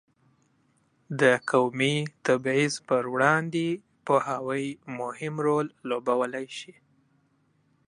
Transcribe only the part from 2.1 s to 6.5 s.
تبعیض پر وړاندې پوهاوی مهم رول لوبولی